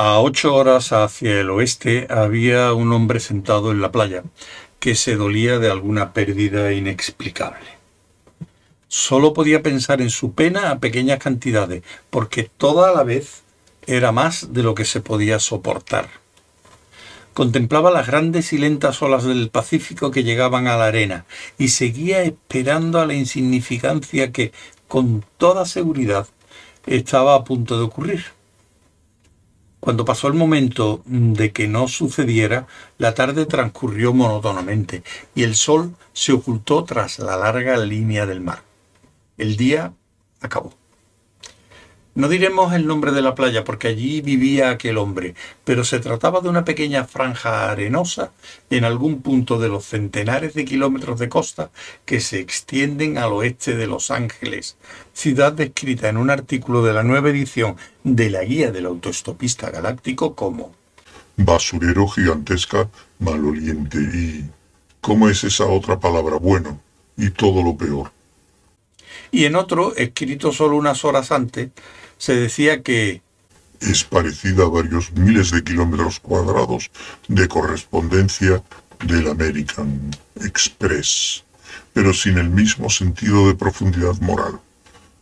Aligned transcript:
A 0.00 0.20
ocho 0.20 0.54
horas 0.54 0.92
hacia 0.92 1.40
el 1.40 1.50
oeste 1.50 2.06
había 2.08 2.72
un 2.72 2.92
hombre 2.92 3.18
sentado 3.18 3.72
en 3.72 3.80
la 3.80 3.90
playa 3.90 4.22
que 4.78 4.94
se 4.94 5.16
dolía 5.16 5.58
de 5.58 5.72
alguna 5.72 6.12
pérdida 6.12 6.72
inexplicable. 6.72 7.66
Solo 8.86 9.34
podía 9.34 9.60
pensar 9.60 10.00
en 10.00 10.10
su 10.10 10.34
pena 10.34 10.70
a 10.70 10.78
pequeñas 10.78 11.18
cantidades, 11.18 11.82
porque 12.10 12.44
toda 12.44 12.94
la 12.94 13.02
vez 13.02 13.42
era 13.88 14.12
más 14.12 14.52
de 14.52 14.62
lo 14.62 14.76
que 14.76 14.84
se 14.84 15.00
podía 15.00 15.40
soportar. 15.40 16.08
Contemplaba 17.34 17.90
las 17.90 18.06
grandes 18.06 18.52
y 18.52 18.58
lentas 18.58 19.02
olas 19.02 19.24
del 19.24 19.50
Pacífico 19.50 20.12
que 20.12 20.22
llegaban 20.22 20.68
a 20.68 20.76
la 20.76 20.86
arena 20.86 21.24
y 21.58 21.70
seguía 21.70 22.22
esperando 22.22 23.00
a 23.00 23.06
la 23.06 23.14
insignificancia 23.14 24.30
que, 24.30 24.52
con 24.86 25.24
toda 25.38 25.66
seguridad, 25.66 26.28
estaba 26.86 27.34
a 27.34 27.42
punto 27.42 27.76
de 27.76 27.82
ocurrir. 27.82 28.37
Cuando 29.80 30.04
pasó 30.04 30.28
el 30.28 30.34
momento 30.34 31.02
de 31.06 31.52
que 31.52 31.68
no 31.68 31.88
sucediera, 31.88 32.66
la 32.98 33.14
tarde 33.14 33.46
transcurrió 33.46 34.12
monótonamente 34.12 35.02
y 35.34 35.44
el 35.44 35.54
sol 35.54 35.94
se 36.12 36.32
ocultó 36.32 36.84
tras 36.84 37.18
la 37.18 37.36
larga 37.36 37.76
línea 37.76 38.26
del 38.26 38.40
mar. 38.40 38.62
El 39.36 39.56
día 39.56 39.92
acabó. 40.40 40.77
No 42.18 42.28
diremos 42.28 42.72
el 42.72 42.88
nombre 42.88 43.12
de 43.12 43.22
la 43.22 43.36
playa 43.36 43.62
porque 43.62 43.86
allí 43.86 44.22
vivía 44.22 44.70
aquel 44.70 44.98
hombre, 44.98 45.36
pero 45.64 45.84
se 45.84 46.00
trataba 46.00 46.40
de 46.40 46.48
una 46.48 46.64
pequeña 46.64 47.04
franja 47.04 47.70
arenosa 47.70 48.32
en 48.70 48.84
algún 48.84 49.22
punto 49.22 49.60
de 49.60 49.68
los 49.68 49.84
centenares 49.84 50.52
de 50.54 50.64
kilómetros 50.64 51.20
de 51.20 51.28
costa 51.28 51.70
que 52.04 52.18
se 52.18 52.40
extienden 52.40 53.18
al 53.18 53.32
oeste 53.34 53.76
de 53.76 53.86
Los 53.86 54.10
Ángeles, 54.10 54.76
ciudad 55.12 55.52
descrita 55.52 56.08
en 56.08 56.16
un 56.16 56.30
artículo 56.30 56.82
de 56.82 56.92
la 56.92 57.04
nueva 57.04 57.30
edición 57.30 57.76
de 58.02 58.30
la 58.30 58.42
Guía 58.42 58.72
del 58.72 58.86
Autoestopista 58.86 59.70
Galáctico 59.70 60.34
como 60.34 60.72
basurero 61.36 62.08
gigantesca, 62.08 62.88
maloliente 63.20 63.96
y... 63.96 64.44
¿Cómo 65.00 65.28
es 65.28 65.44
esa 65.44 65.66
otra 65.66 66.00
palabra? 66.00 66.34
Bueno, 66.34 66.80
y 67.16 67.30
todo 67.30 67.62
lo 67.62 67.76
peor. 67.76 68.10
Y 69.30 69.44
en 69.44 69.54
otro, 69.54 69.94
escrito 69.94 70.52
solo 70.52 70.76
unas 70.76 71.04
horas 71.04 71.30
antes, 71.30 71.70
se 72.18 72.34
decía 72.34 72.82
que 72.82 73.22
es 73.80 74.04
parecida 74.04 74.64
a 74.64 74.68
varios 74.68 75.12
miles 75.12 75.50
de 75.52 75.62
kilómetros 75.62 76.20
cuadrados 76.20 76.90
de 77.28 77.46
correspondencia 77.46 78.62
del 79.04 79.28
American 79.28 80.10
Express, 80.42 81.44
pero 81.92 82.12
sin 82.12 82.38
el 82.38 82.50
mismo 82.50 82.90
sentido 82.90 83.46
de 83.46 83.54
profundidad 83.54 84.14
moral. 84.20 84.60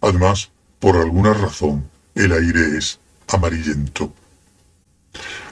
Además, 0.00 0.50
por 0.78 0.96
alguna 0.96 1.34
razón, 1.34 1.88
el 2.14 2.32
aire 2.32 2.78
es 2.78 3.00
amarillento. 3.28 4.12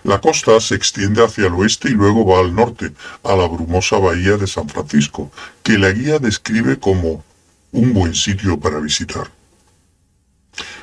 La 0.04 0.20
costa 0.20 0.60
se 0.60 0.74
extiende 0.74 1.24
hacia 1.24 1.46
el 1.46 1.54
oeste 1.54 1.88
y 1.88 1.92
luego 1.92 2.26
va 2.26 2.40
al 2.40 2.54
norte, 2.54 2.92
a 3.22 3.34
la 3.34 3.46
brumosa 3.46 3.98
bahía 3.98 4.36
de 4.36 4.46
San 4.46 4.68
Francisco, 4.68 5.30
que 5.62 5.78
la 5.78 5.90
guía 5.90 6.18
describe 6.18 6.78
como 6.78 7.24
un 7.72 7.92
buen 7.92 8.14
sitio 8.14 8.58
para 8.58 8.78
visitar. 8.80 9.30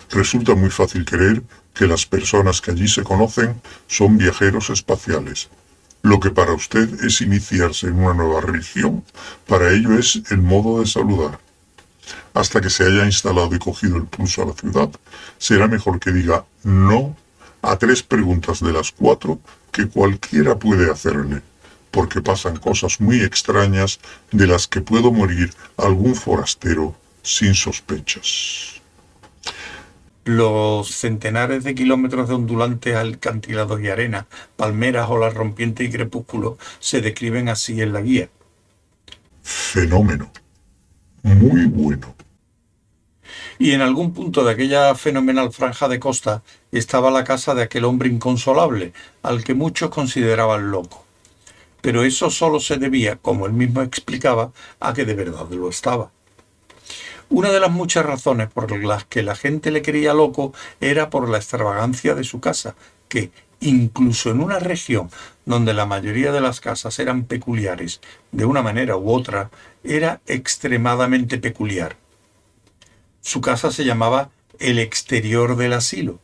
Resulta 0.09 0.55
muy 0.55 0.69
fácil 0.71 1.05
creer 1.05 1.43
que 1.73 1.85
las 1.85 2.05
personas 2.05 2.61
que 2.61 2.71
allí 2.71 2.87
se 2.87 3.03
conocen 3.03 3.61
son 3.87 4.17
viajeros 4.17 4.69
espaciales. 4.69 5.49
Lo 6.01 6.19
que 6.19 6.31
para 6.31 6.53
usted 6.53 7.03
es 7.03 7.21
iniciarse 7.21 7.87
en 7.87 7.99
una 7.99 8.13
nueva 8.13 8.41
religión, 8.41 9.03
para 9.47 9.71
ello 9.71 9.97
es 9.97 10.21
el 10.31 10.39
modo 10.39 10.79
de 10.79 10.87
saludar. 10.87 11.39
Hasta 12.33 12.61
que 12.61 12.69
se 12.69 12.85
haya 12.85 13.05
instalado 13.05 13.53
y 13.53 13.59
cogido 13.59 13.97
el 13.97 14.05
pulso 14.05 14.41
a 14.41 14.47
la 14.47 14.53
ciudad, 14.53 14.89
será 15.37 15.67
mejor 15.67 15.99
que 15.99 16.11
diga 16.11 16.45
no 16.63 17.15
a 17.61 17.77
tres 17.77 18.01
preguntas 18.01 18.61
de 18.61 18.73
las 18.73 18.91
cuatro 18.91 19.39
que 19.71 19.87
cualquiera 19.87 20.57
puede 20.57 20.89
hacerle, 20.89 21.41
porque 21.91 22.21
pasan 22.21 22.57
cosas 22.57 22.99
muy 22.99 23.21
extrañas 23.21 23.99
de 24.31 24.47
las 24.47 24.67
que 24.67 24.81
puedo 24.81 25.11
morir 25.11 25.53
algún 25.77 26.15
forastero 26.15 26.95
sin 27.21 27.53
sospechas. 27.53 28.78
Los 30.31 30.91
centenares 30.91 31.63
de 31.63 31.73
kilómetros 31.73 32.29
de 32.29 32.35
ondulantes 32.35 32.95
alcantilados 32.95 33.81
y 33.81 33.87
arena, 33.87 34.27
palmeras, 34.57 35.09
olas 35.09 35.33
rompientes 35.33 35.87
y 35.87 35.91
crepúsculos 35.91 36.59
se 36.77 37.01
describen 37.01 37.49
así 37.49 37.81
en 37.81 37.93
la 37.93 38.01
guía. 38.01 38.29
Fenómeno. 39.41 40.31
Muy 41.23 41.65
bueno. 41.65 42.13
Y 43.57 43.71
en 43.71 43.81
algún 43.81 44.13
punto 44.13 44.43
de 44.43 44.51
aquella 44.51 44.93
fenomenal 44.93 45.51
franja 45.51 45.87
de 45.87 45.99
costa 45.99 46.43
estaba 46.71 47.09
la 47.09 47.23
casa 47.23 47.55
de 47.55 47.63
aquel 47.63 47.85
hombre 47.85 48.07
inconsolable, 48.07 48.93
al 49.23 49.43
que 49.43 49.55
muchos 49.55 49.89
consideraban 49.89 50.69
loco. 50.69 51.07
Pero 51.81 52.03
eso 52.03 52.29
solo 52.29 52.59
se 52.59 52.77
debía, 52.77 53.15
como 53.15 53.47
él 53.47 53.53
mismo 53.53 53.81
explicaba, 53.81 54.51
a 54.79 54.93
que 54.93 55.05
de 55.05 55.15
verdad 55.15 55.49
lo 55.49 55.69
estaba. 55.69 56.11
Una 57.29 57.51
de 57.51 57.59
las 57.59 57.69
muchas 57.69 58.05
razones 58.05 58.49
por 58.49 58.75
las 58.83 59.05
que 59.05 59.21
la 59.21 59.35
gente 59.35 59.69
le 59.69 59.83
quería 59.83 60.15
loco 60.15 60.51
era 60.81 61.11
por 61.11 61.29
la 61.29 61.37
extravagancia 61.37 62.15
de 62.15 62.23
su 62.23 62.39
casa, 62.39 62.75
que, 63.07 63.29
incluso 63.59 64.31
en 64.31 64.41
una 64.41 64.57
región 64.57 65.11
donde 65.45 65.75
la 65.75 65.85
mayoría 65.85 66.31
de 66.31 66.41
las 66.41 66.59
casas 66.59 66.97
eran 66.97 67.25
peculiares, 67.25 68.01
de 68.31 68.45
una 68.45 68.63
manera 68.63 68.97
u 68.97 69.11
otra, 69.11 69.51
era 69.83 70.21
extremadamente 70.25 71.37
peculiar. 71.37 71.97
Su 73.21 73.41
casa 73.41 73.71
se 73.71 73.85
llamaba 73.85 74.31
el 74.57 74.79
exterior 74.79 75.55
del 75.55 75.73
asilo. 75.73 76.19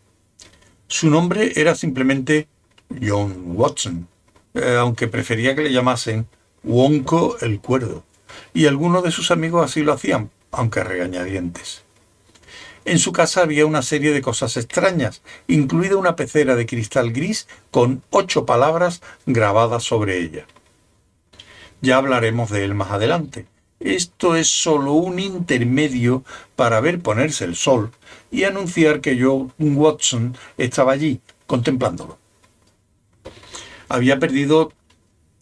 Su 0.87 1.11
nombre 1.11 1.53
era 1.55 1.75
simplemente 1.75 2.47
John 2.99 3.43
Watson, 3.55 4.07
eh, 4.55 4.77
aunque 4.79 5.07
prefería 5.07 5.55
que 5.55 5.61
le 5.61 5.71
llamasen 5.71 6.27
Wonko 6.63 7.37
el 7.41 7.59
Cuerdo, 7.59 8.03
y 8.55 8.65
algunos 8.65 9.03
de 9.03 9.11
sus 9.11 9.29
amigos 9.29 9.63
así 9.63 9.83
lo 9.83 9.93
hacían, 9.93 10.31
aunque 10.55 10.83
regañadientes. 10.83 11.83
En 12.85 12.99
su 12.99 13.11
casa 13.11 13.41
había 13.41 13.65
una 13.65 13.81
serie 13.81 14.11
de 14.11 14.21
cosas 14.21 14.57
extrañas, 14.57 15.23
incluida 15.47 15.97
una 15.97 16.15
pecera 16.15 16.55
de 16.55 16.67
cristal 16.67 17.11
gris 17.11 17.47
con 17.71 18.03
ocho 18.11 18.45
palabras 18.45 19.01
grabadas 19.25 19.83
sobre 19.83 20.19
ella. 20.19 20.45
Ya 21.81 21.97
hablaremos 21.97 22.51
de 22.51 22.63
él 22.63 22.75
más 22.75 22.91
adelante. 22.91 23.47
Esto 23.79 24.35
es 24.35 24.47
solo 24.47 24.93
un 24.93 25.19
intermedio 25.19 26.23
para 26.55 26.79
ver 26.79 27.01
ponerse 27.01 27.43
el 27.43 27.55
sol 27.55 27.91
y 28.31 28.43
anunciar 28.43 29.01
que 29.01 29.19
John 29.19 29.51
Watson 29.57 30.37
estaba 30.57 30.93
allí, 30.93 31.21
contemplándolo. 31.47 32.19
Había 33.89 34.19
perdido 34.19 34.71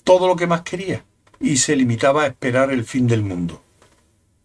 todo 0.03 0.27
lo 0.27 0.35
que 0.35 0.47
más 0.47 0.61
quería 0.61 1.03
y 1.39 1.57
se 1.57 1.75
limitaba 1.75 2.23
a 2.23 2.27
esperar 2.27 2.71
el 2.71 2.85
fin 2.85 3.07
del 3.07 3.21
mundo 3.21 3.62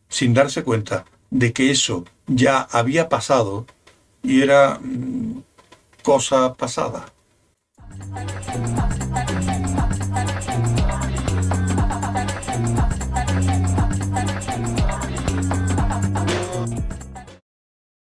sin 0.08 0.34
darse 0.34 0.62
cuenta 0.62 1.04
de 1.30 1.52
que 1.52 1.70
eso 1.70 2.04
ya 2.26 2.60
había 2.70 3.08
pasado 3.08 3.66
y 4.22 4.42
era 4.42 4.78
mm, 4.80 5.42
cosa 6.02 6.54
pasada. 6.54 7.06